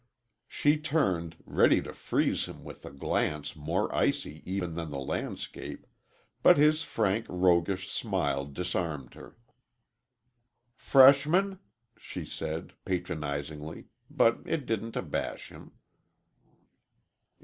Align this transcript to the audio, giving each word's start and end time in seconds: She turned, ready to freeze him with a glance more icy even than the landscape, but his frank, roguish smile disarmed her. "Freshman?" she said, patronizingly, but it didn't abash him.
She 0.47 0.77
turned, 0.79 1.35
ready 1.45 1.79
to 1.83 1.93
freeze 1.93 2.47
him 2.47 2.63
with 2.63 2.83
a 2.87 2.89
glance 2.89 3.55
more 3.55 3.93
icy 3.93 4.41
even 4.51 4.73
than 4.73 4.89
the 4.89 4.97
landscape, 4.99 5.85
but 6.41 6.57
his 6.57 6.81
frank, 6.81 7.27
roguish 7.29 7.87
smile 7.87 8.45
disarmed 8.45 9.13
her. 9.13 9.37
"Freshman?" 10.73 11.59
she 11.99 12.25
said, 12.25 12.73
patronizingly, 12.83 13.89
but 14.09 14.39
it 14.47 14.65
didn't 14.65 14.95
abash 14.95 15.49
him. 15.49 15.71